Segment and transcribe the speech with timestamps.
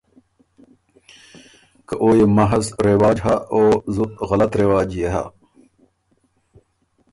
[1.87, 3.61] که او يې محض رواج هۀ، او
[3.95, 5.25] زُت غلط رواج يې هۀ۔